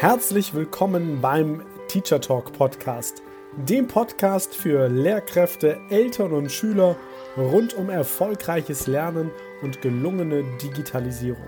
[0.00, 3.20] Herzlich willkommen beim Teacher Talk Podcast,
[3.56, 6.94] dem Podcast für Lehrkräfte, Eltern und Schüler
[7.36, 11.42] rund um erfolgreiches Lernen und gelungene Digitalisierung.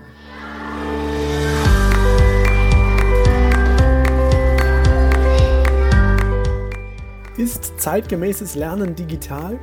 [7.37, 9.57] Ist zeitgemäßes Lernen digital?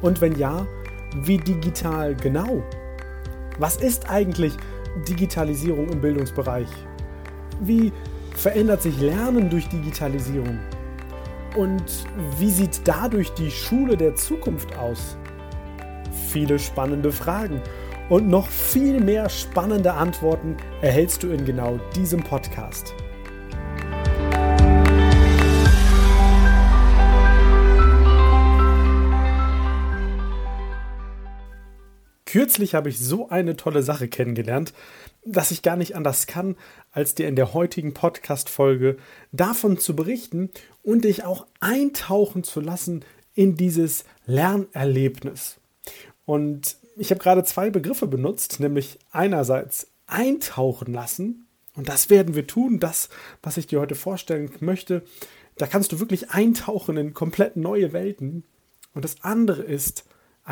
[0.00, 0.64] Und wenn ja,
[1.24, 2.62] wie digital genau?
[3.58, 4.52] Was ist eigentlich
[5.08, 6.68] Digitalisierung im Bildungsbereich?
[7.60, 7.92] Wie
[8.38, 10.58] verändert sich Lernen durch Digitalisierung?
[11.56, 12.06] Und
[12.38, 15.16] wie sieht dadurch die Schule der Zukunft aus?
[16.28, 17.60] Viele spannende Fragen
[18.08, 22.94] und noch viel mehr spannende Antworten erhältst du in genau diesem Podcast.
[32.28, 34.74] Kürzlich habe ich so eine tolle Sache kennengelernt,
[35.24, 36.56] dass ich gar nicht anders kann,
[36.90, 38.98] als dir in der heutigen Podcast-Folge
[39.32, 40.50] davon zu berichten
[40.82, 45.56] und dich auch eintauchen zu lassen in dieses Lernerlebnis.
[46.26, 52.46] Und ich habe gerade zwei Begriffe benutzt, nämlich einerseits eintauchen lassen, und das werden wir
[52.46, 53.08] tun, das,
[53.42, 55.02] was ich dir heute vorstellen möchte,
[55.56, 58.44] da kannst du wirklich eintauchen in komplett neue Welten.
[58.92, 60.04] Und das andere ist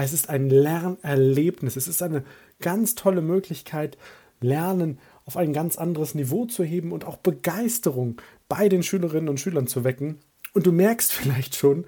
[0.05, 1.77] es ist ein Lernerlebnis.
[1.77, 2.25] Es ist eine
[2.61, 3.97] ganz tolle Möglichkeit,
[4.41, 9.41] Lernen auf ein ganz anderes Niveau zu heben und auch Begeisterung bei den Schülerinnen und
[9.41, 10.19] Schülern zu wecken.
[10.53, 11.87] Und du merkst vielleicht schon,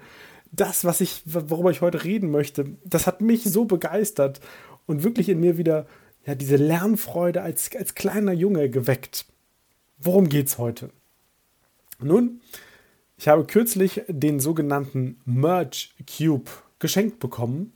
[0.51, 4.41] das, was ich, worüber ich heute reden möchte, das hat mich so begeistert
[4.87, 5.85] und wirklich in mir wieder
[6.25, 9.25] ja, diese Lernfreude als, als kleiner Junge geweckt.
[9.99, 10.89] Worum geht es heute?
[12.01, 12.41] Nun,
[13.17, 16.49] ich habe kürzlich den sogenannten Merge Cube
[16.79, 17.73] geschenkt bekommen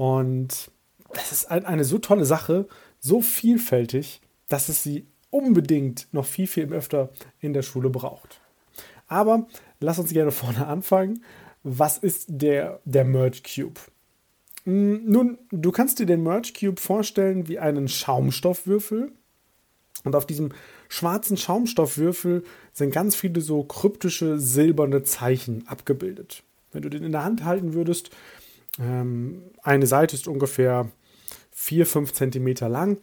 [0.00, 0.70] und
[1.12, 2.66] das ist eine so tolle Sache,
[3.00, 8.40] so vielfältig, dass es sie unbedingt noch viel, viel öfter in der Schule braucht.
[9.08, 9.46] Aber
[9.78, 11.22] lass uns gerne vorne anfangen.
[11.64, 13.78] Was ist der, der Merge Cube?
[14.64, 19.12] Hm, nun, du kannst dir den Merge Cube vorstellen wie einen Schaumstoffwürfel.
[20.04, 20.52] Und auf diesem
[20.88, 26.42] schwarzen Schaumstoffwürfel sind ganz viele so kryptische silberne Zeichen abgebildet.
[26.72, 28.10] Wenn du den in der Hand halten würdest,
[28.80, 30.90] eine Seite ist ungefähr
[31.50, 32.98] 4, 5 Zentimeter lang.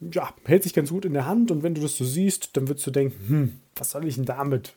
[0.00, 2.68] Ja, hält sich ganz gut in der Hand und wenn du das so siehst, dann
[2.68, 4.74] würdest du denken, hm, was soll ich denn damit?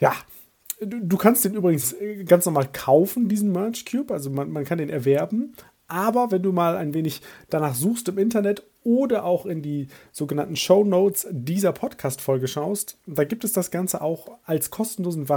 [0.00, 0.14] Ja,
[0.80, 4.64] du, du kannst den übrigens äh, ganz normal kaufen, diesen Merge Cube, also man, man
[4.64, 5.52] kann den erwerben.
[5.86, 10.56] Aber wenn du mal ein wenig danach suchst im Internet oder auch in die sogenannten
[10.56, 15.28] Show Notes dieser Podcast-Folge schaust, da gibt es das Ganze auch als kostenlose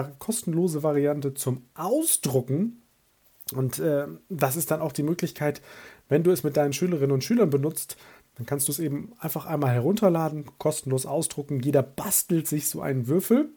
[0.84, 2.82] Variante zum Ausdrucken
[3.54, 5.62] und äh, das ist dann auch die Möglichkeit,
[6.10, 7.98] wenn du es mit deinen Schülerinnen und Schülern benutzt,
[8.36, 11.62] dann kannst du es eben einfach einmal herunterladen, kostenlos ausdrucken.
[11.62, 13.50] Jeder bastelt sich so einen Würfel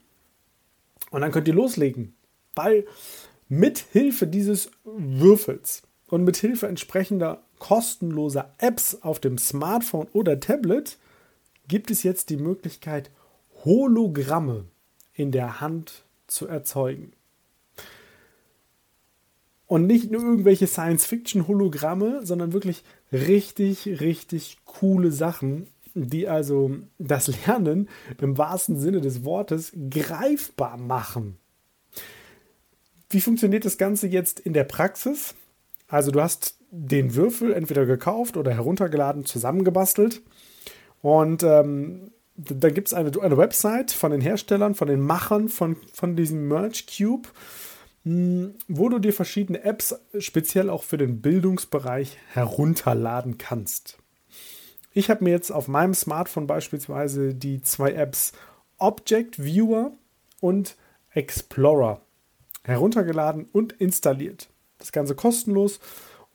[1.10, 2.14] und dann könnt ihr loslegen.
[2.54, 2.86] Weil
[3.48, 10.96] mit Hilfe dieses Würfels und mit Hilfe entsprechender kostenloser Apps auf dem Smartphone oder Tablet
[11.66, 13.10] gibt es jetzt die Möglichkeit,
[13.64, 14.64] Hologramme
[15.12, 17.12] in der Hand zu erzeugen.
[19.68, 27.88] Und nicht nur irgendwelche Science-Fiction-Hologramme, sondern wirklich richtig, richtig coole Sachen, die also das Lernen
[28.20, 31.36] im wahrsten Sinne des Wortes greifbar machen.
[33.10, 35.34] Wie funktioniert das Ganze jetzt in der Praxis?
[35.86, 40.22] Also du hast den Würfel entweder gekauft oder heruntergeladen, zusammengebastelt.
[41.02, 45.76] Und ähm, dann gibt es eine, eine Website von den Herstellern, von den Machern von,
[45.92, 47.28] von diesem Merge Cube.
[48.04, 53.98] Hm, wo du dir verschiedene Apps speziell auch für den Bildungsbereich herunterladen kannst.
[54.92, 58.32] Ich habe mir jetzt auf meinem Smartphone beispielsweise die zwei Apps
[58.78, 59.92] Object Viewer
[60.40, 60.76] und
[61.12, 62.00] Explorer
[62.64, 64.48] heruntergeladen und installiert.
[64.78, 65.80] Das Ganze kostenlos,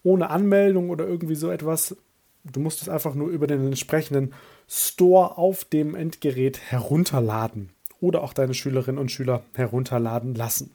[0.03, 1.95] ohne Anmeldung oder irgendwie so etwas.
[2.43, 4.33] Du musst es einfach nur über den entsprechenden
[4.67, 7.69] Store auf dem Endgerät herunterladen
[8.01, 10.71] oder auch deine Schülerinnen und Schüler herunterladen lassen.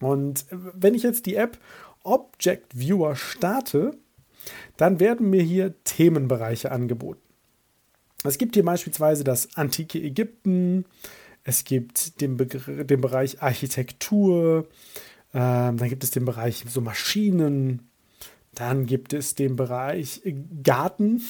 [0.00, 1.58] Und wenn ich jetzt die App
[2.02, 3.96] Object Viewer starte,
[4.76, 7.20] dann werden mir hier Themenbereiche angeboten.
[8.24, 10.84] Es gibt hier beispielsweise das antike Ägypten,
[11.44, 14.66] es gibt den, den Bereich Architektur,
[15.32, 17.88] äh, dann gibt es den Bereich so Maschinen,
[18.54, 20.22] dann gibt es den Bereich
[20.62, 21.22] Garten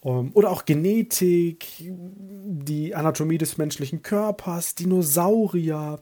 [0.00, 6.00] um, ähm, oder auch Genetik, die Anatomie des menschlichen Körpers, Dinosaurier,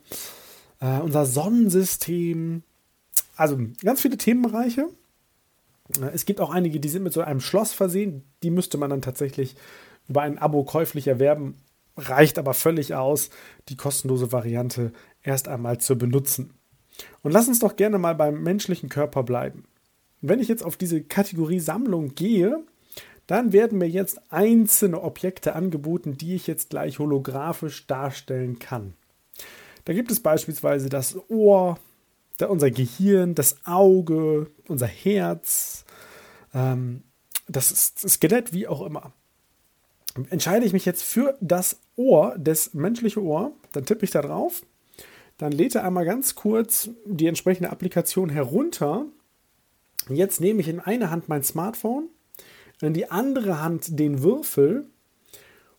[0.84, 2.62] äh, unser Sonnensystem.
[3.36, 4.88] Also ganz viele Themenbereiche.
[6.00, 8.22] Äh, es gibt auch einige, die sind mit so einem Schloss versehen.
[8.42, 9.56] Die müsste man dann tatsächlich
[10.08, 11.56] über ein Abo käuflich erwerben.
[11.96, 13.30] reicht aber völlig aus,
[13.68, 14.92] die kostenlose Variante
[15.22, 16.50] erst einmal zu benutzen.
[17.22, 19.64] Und lass uns doch gerne mal beim menschlichen Körper bleiben.
[20.20, 22.64] Wenn ich jetzt auf diese Kategorie Sammlung gehe,
[23.26, 28.94] dann werden mir jetzt einzelne Objekte angeboten, die ich jetzt gleich holographisch darstellen kann.
[29.84, 31.78] Da gibt es beispielsweise das Ohr,
[32.48, 35.84] unser Gehirn, das Auge, unser Herz,
[36.54, 37.02] ähm,
[37.48, 39.12] das Skelett, wie auch immer.
[40.30, 44.62] Entscheide ich mich jetzt für das Ohr, das menschliche Ohr, dann tippe ich da drauf,
[45.38, 49.06] dann lädt er einmal ganz kurz die entsprechende Applikation herunter.
[50.08, 52.08] Jetzt nehme ich in eine Hand mein Smartphone,
[52.80, 54.86] in die andere Hand den Würfel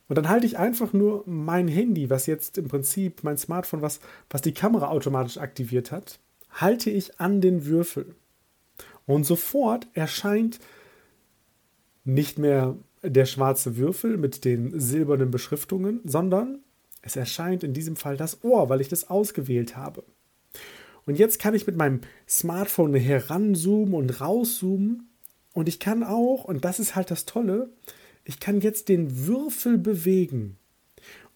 [0.08, 4.00] und dann halte ich einfach nur mein Handy, was jetzt im Prinzip mein Smartphone, was,
[4.30, 6.20] was die Kamera automatisch aktiviert hat,
[6.52, 8.16] halte ich an den Würfel.
[9.08, 10.60] Und sofort erscheint
[12.04, 16.60] nicht mehr der schwarze Würfel mit den silbernen Beschriftungen, sondern
[17.02, 20.04] es erscheint in diesem Fall das Ohr, weil ich das ausgewählt habe.
[21.06, 25.10] Und jetzt kann ich mit meinem Smartphone heranzoomen und rauszoomen.
[25.54, 27.70] Und ich kann auch, und das ist halt das Tolle,
[28.26, 30.58] ich kann jetzt den Würfel bewegen.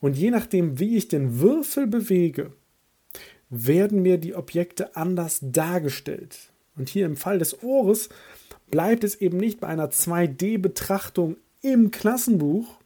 [0.01, 2.51] Und je nachdem, wie ich den Würfel bewege,
[3.49, 6.51] werden mir die Objekte anders dargestellt.
[6.75, 8.09] Und hier im Fall des Ohres
[8.71, 12.79] bleibt es eben nicht bei einer 2D-Betrachtung im Klassenbuch,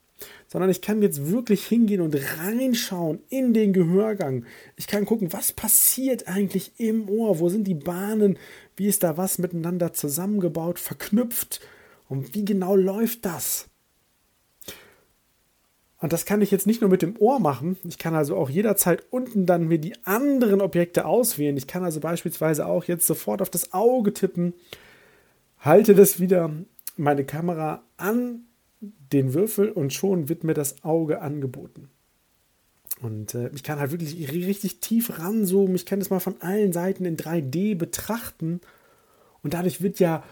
[0.48, 4.44] sondern ich kann jetzt wirklich hingehen und reinschauen in den Gehörgang.
[4.76, 8.38] Ich kann gucken, was passiert eigentlich im Ohr, wo sind die Bahnen,
[8.76, 11.60] wie ist da was miteinander zusammengebaut, verknüpft
[12.08, 13.68] und wie genau läuft das?
[16.04, 17.78] Und das kann ich jetzt nicht nur mit dem Ohr machen.
[17.88, 21.56] Ich kann also auch jederzeit unten dann mir die anderen Objekte auswählen.
[21.56, 24.52] Ich kann also beispielsweise auch jetzt sofort auf das Auge tippen,
[25.60, 26.50] halte das wieder
[26.98, 28.42] meine Kamera an
[28.82, 31.88] den Würfel und schon wird mir das Auge angeboten.
[33.00, 35.74] Und äh, ich kann halt wirklich richtig tief ranzoomen.
[35.74, 38.60] Ich kann das mal von allen Seiten in 3D betrachten.
[39.42, 40.22] Und dadurch wird ja,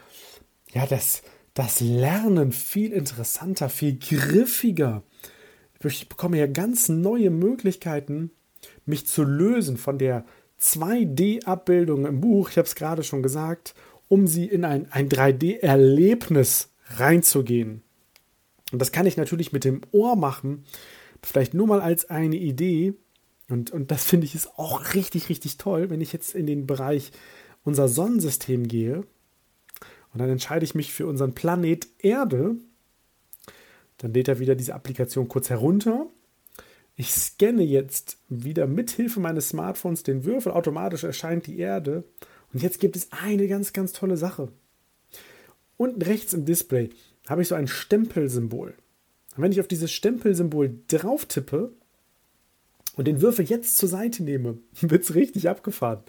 [0.75, 1.23] ja das,
[1.55, 5.03] das Lernen viel interessanter, viel griffiger
[5.89, 8.31] ich bekomme ja ganz neue Möglichkeiten,
[8.87, 10.25] mich zu lösen von der
[10.61, 13.75] 2D-Abbildung im Buch, ich habe es gerade schon gesagt,
[14.09, 17.83] um sie in ein, ein 3D-Erlebnis reinzugehen.
[18.71, 20.65] Und das kann ich natürlich mit dem Ohr machen,
[21.23, 22.95] vielleicht nur mal als eine Idee.
[23.49, 26.67] Und, und das finde ich ist auch richtig, richtig toll, wenn ich jetzt in den
[26.67, 27.13] Bereich
[27.65, 29.05] unser Sonnensystem gehe.
[30.13, 32.57] Und dann entscheide ich mich für unseren Planet Erde
[34.03, 36.07] dann lädt er wieder diese Applikation kurz herunter.
[36.97, 40.53] Ich scanne jetzt wieder mit Hilfe meines Smartphones den Würfel.
[40.53, 42.05] Automatisch erscheint die Erde.
[42.53, 44.49] Und jetzt gibt es eine ganz, ganz tolle Sache.
[45.77, 46.91] Unten rechts im Display
[47.29, 48.75] habe ich so ein Stempelsymbol.
[49.37, 51.73] Und wenn ich auf dieses Stempelsymbol drauf tippe
[52.97, 56.01] und den Würfel jetzt zur Seite nehme, wird es richtig abgefahren.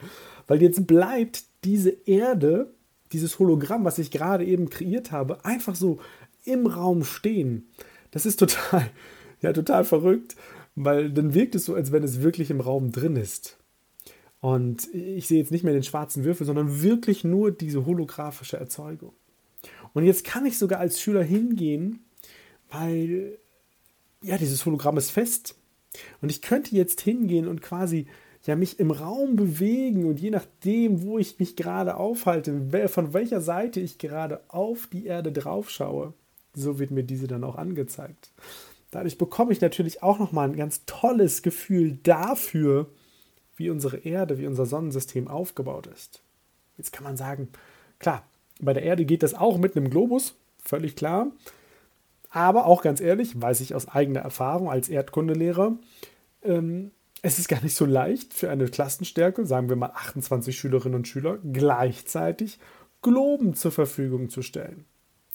[0.47, 2.73] Weil jetzt bleibt diese Erde,
[3.13, 5.99] dieses Hologramm, was ich gerade eben kreiert habe, einfach so
[6.45, 7.67] im Raum stehen.
[8.11, 8.89] Das ist total,
[9.41, 10.35] ja, total verrückt,
[10.75, 13.57] weil dann wirkt es so, als wenn es wirklich im Raum drin ist.
[14.39, 19.13] Und ich sehe jetzt nicht mehr den schwarzen Würfel, sondern wirklich nur diese holographische Erzeugung.
[19.93, 22.03] Und jetzt kann ich sogar als Schüler hingehen,
[22.69, 23.37] weil
[24.21, 25.55] ja, dieses Hologramm ist fest.
[26.21, 28.07] Und ich könnte jetzt hingehen und quasi
[28.45, 33.41] ja mich im Raum bewegen und je nachdem, wo ich mich gerade aufhalte, von welcher
[33.41, 36.13] Seite ich gerade auf die Erde drauf schaue,
[36.53, 38.31] so wird mir diese dann auch angezeigt.
[38.91, 42.89] Dadurch bekomme ich natürlich auch nochmal ein ganz tolles Gefühl dafür,
[43.55, 46.21] wie unsere Erde, wie unser Sonnensystem aufgebaut ist.
[46.77, 47.49] Jetzt kann man sagen,
[47.99, 48.23] klar,
[48.59, 51.31] bei der Erde geht das auch mit einem Globus, völlig klar.
[52.29, 55.77] Aber auch ganz ehrlich, weiß ich aus eigener Erfahrung als Erdkundelehrer,
[56.43, 56.91] ähm,
[57.25, 61.07] es ist gar nicht so leicht für eine Klassenstärke, sagen wir mal 28 Schülerinnen und
[61.07, 62.59] Schüler, gleichzeitig
[63.01, 64.85] Globen zur Verfügung zu stellen,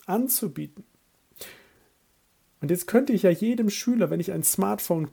[0.05, 0.85] anzubieten.
[2.61, 5.09] Und jetzt könnte ich ja jedem Schüler, wenn ich ein Smartphone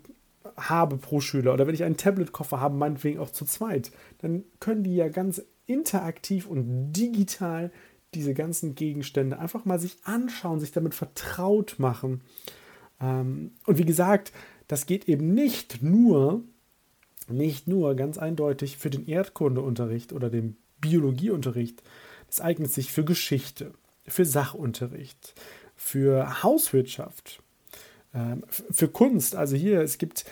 [0.58, 4.84] habe pro Schüler oder wenn ich einen Tablet-Koffer habe, meinetwegen auch zu zweit, dann können
[4.84, 7.72] die ja ganz interaktiv und digital
[8.14, 12.22] diese ganzen Gegenstände einfach mal sich anschauen, sich damit vertraut machen.
[13.02, 14.32] Ähm, und wie gesagt,
[14.68, 16.44] das geht eben nicht nur,
[17.28, 21.84] nicht nur ganz eindeutig für den Erdkundeunterricht oder den Biologieunterricht.
[22.28, 23.74] Das eignet sich für Geschichte,
[24.08, 25.36] für Sachunterricht,
[25.75, 27.41] für Hauswirtschaft,
[28.13, 29.36] ähm, für Kunst.
[29.36, 30.25] Also hier, es gibt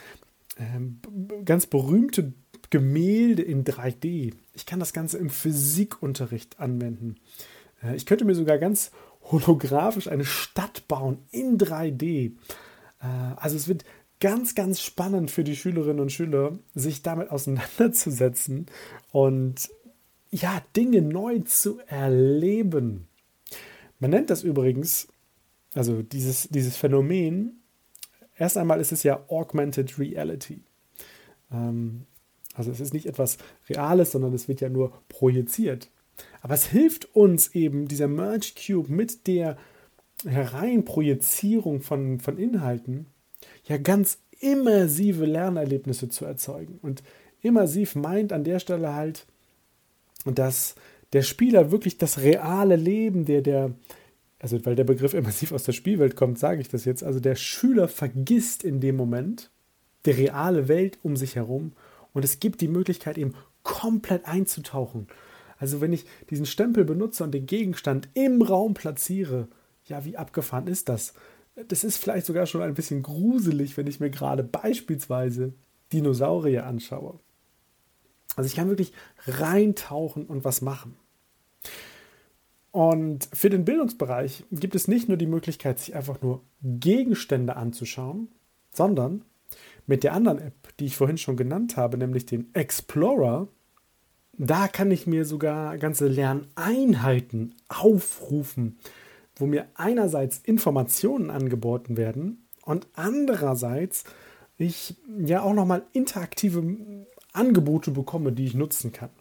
[0.57, 0.99] ähm,
[1.45, 2.33] ganz berühmte
[2.69, 4.33] Gemälde in 3D.
[4.53, 7.17] Ich kann das Ganze im Physikunterricht anwenden.
[7.83, 8.91] Äh, ich könnte mir sogar ganz
[9.31, 12.31] holographisch eine Stadt bauen in 3D.
[12.99, 13.83] Äh, also es wird
[14.19, 18.67] ganz, ganz spannend für die Schülerinnen und Schüler, sich damit auseinanderzusetzen
[19.11, 19.69] und
[20.31, 23.07] ja, Dinge neu zu erleben.
[23.99, 25.07] Man nennt das übrigens,
[25.73, 27.61] also dieses, dieses Phänomen,
[28.37, 30.61] erst einmal ist es ja Augmented Reality.
[31.51, 32.05] Ähm,
[32.53, 33.37] also es ist nicht etwas
[33.69, 35.89] Reales, sondern es wird ja nur projiziert.
[36.41, 39.57] Aber es hilft uns eben, dieser Merge Cube mit der
[40.25, 43.07] Hereinprojizierung von, von Inhalten,
[43.65, 46.79] ja ganz immersive Lernerlebnisse zu erzeugen.
[46.81, 47.01] Und
[47.41, 49.25] immersiv meint an der Stelle halt,
[50.25, 50.75] dass
[51.13, 53.71] der Spieler wirklich das reale Leben, der, der,
[54.43, 57.35] also weil der Begriff immersiv aus der Spielwelt kommt, sage ich das jetzt, also der
[57.35, 59.51] Schüler vergisst in dem Moment
[60.05, 61.71] die reale Welt um sich herum
[62.11, 65.07] und es gibt die Möglichkeit, eben komplett einzutauchen.
[65.59, 69.47] Also wenn ich diesen Stempel benutze und den Gegenstand im Raum platziere,
[69.85, 71.13] ja, wie abgefahren ist das?
[71.69, 75.53] Das ist vielleicht sogar schon ein bisschen gruselig, wenn ich mir gerade beispielsweise
[75.93, 77.17] Dinosaurier anschaue.
[78.35, 78.91] Also ich kann wirklich
[79.25, 80.97] reintauchen und was machen.
[82.73, 88.29] Und für den Bildungsbereich gibt es nicht nur die Möglichkeit, sich einfach nur Gegenstände anzuschauen,
[88.71, 89.23] sondern
[89.85, 93.47] mit der anderen App, die ich vorhin schon genannt habe, nämlich den Explorer,
[94.39, 98.79] da kann ich mir sogar ganze Lerneinheiten aufrufen,
[99.35, 104.03] wo mir einerseits Informationen angeboten werden und andererseits
[104.57, 109.11] ich ja auch nochmal interaktive Angebote bekomme, die ich nutzen kann.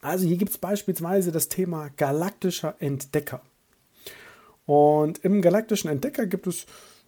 [0.00, 3.42] Also hier gibt es beispielsweise das Thema galaktischer Entdecker.
[4.66, 6.66] Und im galaktischen Entdecker gibt es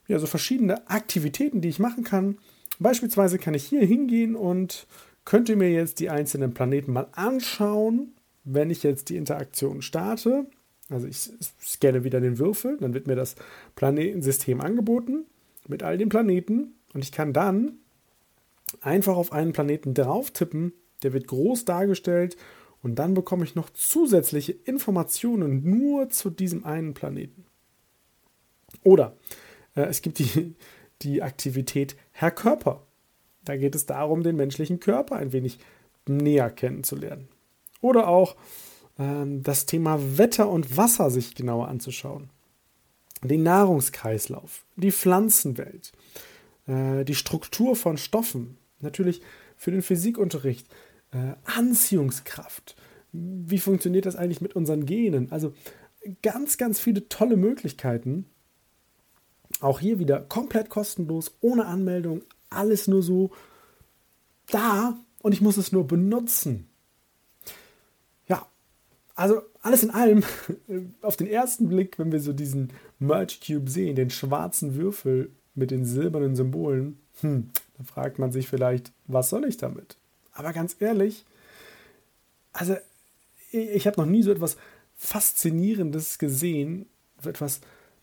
[0.08, 2.38] ja so verschiedene Aktivitäten, die ich machen kann.
[2.78, 4.86] Beispielsweise kann ich hier hingehen und
[5.24, 8.14] könnte mir jetzt die einzelnen Planeten mal anschauen,
[8.44, 10.46] wenn ich jetzt die Interaktion starte.
[10.88, 13.34] Also ich scanne wieder den Würfel, dann wird mir das
[13.74, 15.24] Planetensystem angeboten
[15.66, 17.78] mit all den Planeten und ich kann dann
[18.80, 22.36] einfach auf einen Planeten drauf tippen, der wird groß dargestellt
[22.86, 27.44] und dann bekomme ich noch zusätzliche Informationen nur zu diesem einen Planeten.
[28.84, 29.16] Oder
[29.74, 30.54] äh, es gibt die,
[31.02, 32.86] die Aktivität Herr Körper.
[33.44, 35.58] Da geht es darum, den menschlichen Körper ein wenig
[36.06, 37.26] näher kennenzulernen.
[37.80, 38.36] Oder auch
[39.00, 42.30] ähm, das Thema Wetter und Wasser sich genauer anzuschauen.
[43.24, 45.90] Den Nahrungskreislauf, die Pflanzenwelt,
[46.68, 49.22] äh, die Struktur von Stoffen, natürlich
[49.56, 50.68] für den Physikunterricht,
[51.16, 52.76] äh, Anziehungskraft.
[53.12, 55.32] Wie funktioniert das eigentlich mit unseren Genen?
[55.32, 55.54] Also
[56.22, 58.26] ganz, ganz viele tolle Möglichkeiten.
[59.60, 63.30] Auch hier wieder komplett kostenlos, ohne Anmeldung, alles nur so
[64.48, 66.68] da und ich muss es nur benutzen.
[68.28, 68.46] Ja,
[69.14, 70.24] also alles in allem,
[71.02, 75.70] auf den ersten Blick, wenn wir so diesen Merge Cube sehen, den schwarzen Würfel mit
[75.70, 79.96] den silbernen Symbolen, hm, da fragt man sich vielleicht, was soll ich damit?
[80.36, 81.24] Aber ganz ehrlich,
[82.52, 82.76] also
[83.50, 84.56] ich habe noch nie so etwas
[84.96, 86.86] Faszinierendes gesehen,
[87.22, 87.60] so etwas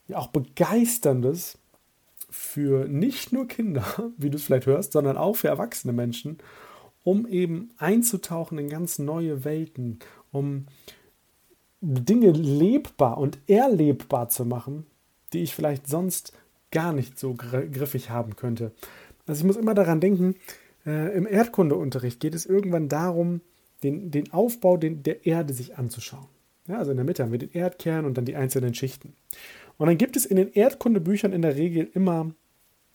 [0.07, 1.59] ja, auch Begeisterndes
[2.29, 3.85] für nicht nur Kinder,
[4.17, 6.39] wie du es vielleicht hörst, sondern auch für erwachsene Menschen,
[7.03, 9.99] um eben einzutauchen in ganz neue Welten,
[10.31, 10.65] um
[11.81, 14.87] Dinge lebbar und erlebbar zu machen,
[15.33, 16.33] die ich vielleicht sonst
[16.71, 18.71] gar nicht so griffig haben könnte.
[19.27, 20.35] Also ich muss immer daran denken,
[20.85, 23.41] äh, im Erdkundeunterricht geht es irgendwann darum,
[23.83, 26.27] den, den Aufbau den, der Erde sich anzuschauen.
[26.67, 29.13] Ja, also in der Mitte haben wir den Erdkern und dann die einzelnen Schichten.
[29.77, 32.31] Und dann gibt es in den Erdkundebüchern in der Regel immer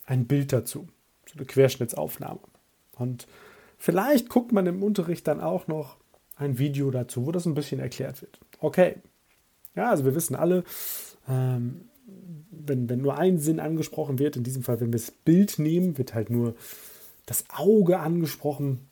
[0.07, 0.89] ein Bild dazu,
[1.27, 2.41] so eine Querschnittsaufnahme.
[2.97, 3.27] Und
[3.77, 5.99] vielleicht guckt man im Unterricht dann auch noch
[6.37, 8.39] ein Video dazu, wo das ein bisschen erklärt wird.
[8.61, 8.97] Okay.
[9.75, 10.65] Ja, also wir wissen alle,
[11.29, 11.89] ähm,
[12.51, 15.99] wenn, wenn nur ein Sinn angesprochen wird, in diesem Fall, wenn wir das Bild nehmen,
[15.99, 16.55] wird halt nur
[17.29, 18.89] das Auge angesprochen.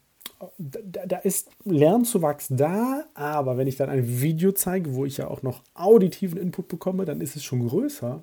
[0.58, 5.28] Da, da, ist Lernzuwachs da, aber wenn ich dann ein Video zeige, wo ich ja
[5.28, 8.22] auch noch auditiven Input bekomme, dann ist es schon größer.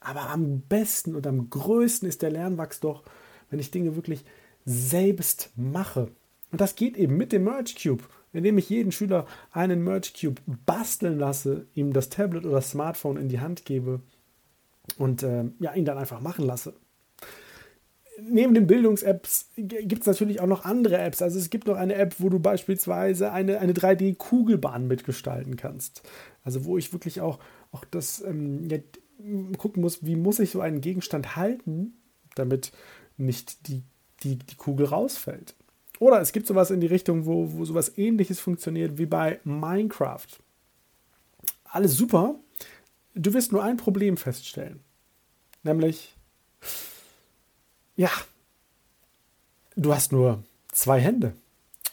[0.00, 3.02] Aber am besten und am größten ist der Lernwachs doch,
[3.50, 4.24] wenn ich Dinge wirklich
[4.64, 6.08] selbst mache.
[6.52, 10.40] Und das geht eben mit dem Merge Cube, indem ich jeden Schüler einen Merge Cube
[10.64, 14.00] basteln lasse, ihm das Tablet oder das Smartphone in die Hand gebe
[14.96, 16.74] und äh, ja, ihn dann einfach machen lasse
[18.28, 21.22] neben den Bildungs-Apps gibt es natürlich auch noch andere Apps.
[21.22, 26.02] Also es gibt noch eine App, wo du beispielsweise eine, eine 3D-Kugelbahn mitgestalten kannst.
[26.44, 27.38] Also wo ich wirklich auch,
[27.70, 28.78] auch das ähm, ja,
[29.58, 31.94] gucken muss, wie muss ich so einen Gegenstand halten,
[32.34, 32.72] damit
[33.16, 33.82] nicht die,
[34.22, 35.54] die, die Kugel rausfällt.
[35.98, 40.26] Oder es gibt sowas in die Richtung, wo, wo sowas ähnliches funktioniert wie bei Minecraft.
[41.64, 42.34] Alles super.
[43.14, 44.80] Du wirst nur ein Problem feststellen.
[45.62, 46.16] Nämlich,
[48.02, 48.10] ja,
[49.76, 50.42] du hast nur
[50.72, 51.34] zwei Hände.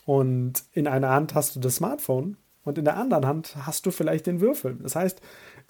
[0.05, 3.91] Und in einer Hand hast du das Smartphone und in der anderen Hand hast du
[3.91, 4.75] vielleicht den Würfel.
[4.81, 5.21] Das heißt,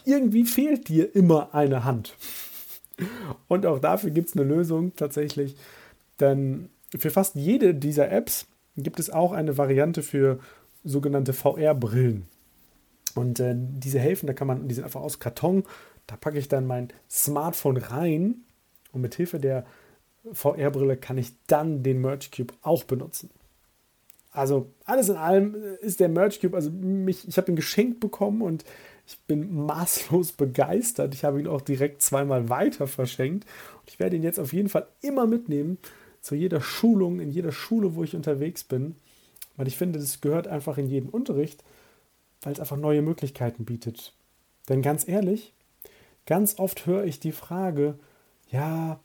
[0.05, 2.15] irgendwie fehlt dir immer eine Hand.
[3.49, 5.57] Und auch dafür gibt es eine Lösung tatsächlich.
[6.21, 10.39] Denn für fast jede dieser Apps gibt es auch eine Variante für
[10.85, 12.27] sogenannte VR-Brillen.
[13.13, 15.65] Und äh, diese helfen, da kann man, die sind einfach aus Karton.
[16.07, 18.35] Da packe ich dann mein Smartphone rein
[18.93, 19.65] und mit Hilfe der
[20.31, 23.29] VR-Brille kann ich dann den Merge Cube auch benutzen.
[24.31, 28.41] Also alles in allem ist der Merge Cube, also mich, ich habe ihn geschenkt bekommen
[28.41, 28.63] und
[29.07, 31.13] ich bin maßlos begeistert.
[31.13, 33.45] Ich habe ihn auch direkt zweimal weiter verschenkt.
[33.79, 35.77] Und ich werde ihn jetzt auf jeden Fall immer mitnehmen
[36.21, 38.95] zu jeder Schulung, in jeder Schule, wo ich unterwegs bin.
[39.57, 41.63] Weil ich finde, das gehört einfach in jeden Unterricht,
[42.41, 44.13] weil es einfach neue Möglichkeiten bietet.
[44.69, 45.53] Denn ganz ehrlich,
[46.25, 47.95] ganz oft höre ich die Frage,
[48.51, 48.99] ja,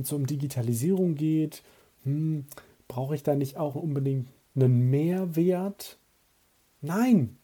[0.00, 1.62] wenn es um Digitalisierung geht,
[2.04, 2.46] hm,
[2.88, 5.98] brauche ich da nicht auch unbedingt einen Mehrwert?
[6.80, 7.36] Nein.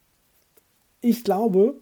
[1.03, 1.75] Ich glaube,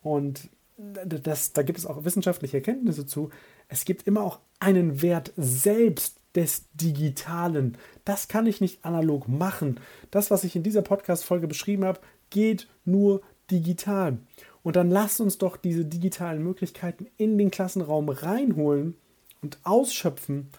[0.00, 3.30] und das, da gibt es auch wissenschaftliche Erkenntnisse zu,
[3.66, 7.76] es gibt immer auch einen Wert selbst des Digitalen.
[8.04, 9.80] Das kann ich nicht analog machen.
[10.12, 14.18] Das, was ich in dieser Podcast-Folge beschrieben habe, geht nur digital.
[14.62, 18.94] Und dann lasst uns doch diese digitalen Möglichkeiten in den Klassenraum reinholen
[19.42, 20.50] und ausschöpfen,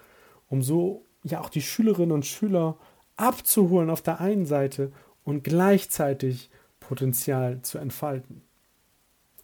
[0.50, 2.78] um so ja auch die Schülerinnen und Schüler
[3.16, 4.92] abzuholen auf der einen Seite
[5.24, 8.42] und gleichzeitig Potenzial zu entfalten.